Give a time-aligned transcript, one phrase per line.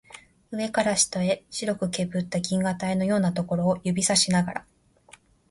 [0.49, 4.65] 上から下へ白くけぶった銀河帯のようなところを指さしながら